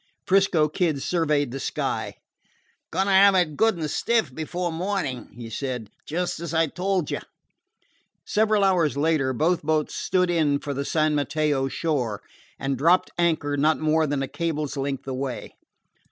'Frisco 0.25 0.67
Kid 0.67 0.99
surveyed 0.99 1.51
the 1.51 1.59
sky. 1.59 2.15
"Going 2.89 3.05
to 3.05 3.11
have 3.11 3.35
it 3.35 3.55
good 3.55 3.77
and 3.77 3.87
stiff 3.87 4.33
before 4.33 4.71
morning," 4.71 5.29
he 5.35 5.47
said, 5.47 5.91
"just 6.07 6.39
as 6.39 6.55
I 6.55 6.65
told 6.65 7.11
you." 7.11 7.19
Several 8.25 8.63
hours 8.63 8.97
later, 8.97 9.31
both 9.31 9.61
boats 9.61 9.93
stood 9.93 10.31
in 10.31 10.57
for 10.57 10.73
the 10.73 10.85
San 10.85 11.13
Mateo 11.13 11.67
shore, 11.67 12.23
and 12.57 12.79
dropped 12.79 13.11
anchor 13.19 13.55
not 13.55 13.77
more 13.77 14.07
than 14.07 14.23
a 14.23 14.27
cable's 14.27 14.75
length 14.75 15.05
away. 15.07 15.53